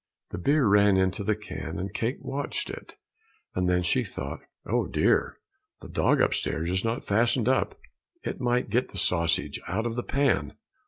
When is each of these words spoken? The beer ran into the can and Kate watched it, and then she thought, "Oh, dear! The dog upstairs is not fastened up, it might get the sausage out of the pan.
The 0.31 0.39
beer 0.39 0.65
ran 0.67 0.97
into 0.97 1.23
the 1.23 1.35
can 1.35 1.77
and 1.77 1.93
Kate 1.93 2.23
watched 2.25 2.71
it, 2.71 2.95
and 3.53 3.69
then 3.69 3.83
she 3.83 4.03
thought, 4.03 4.39
"Oh, 4.65 4.87
dear! 4.87 5.37
The 5.81 5.89
dog 5.89 6.21
upstairs 6.21 6.71
is 6.71 6.83
not 6.83 7.03
fastened 7.05 7.47
up, 7.47 7.79
it 8.23 8.41
might 8.41 8.71
get 8.71 8.87
the 8.87 8.97
sausage 8.97 9.59
out 9.67 9.85
of 9.85 9.93
the 9.93 10.01
pan. 10.01 10.55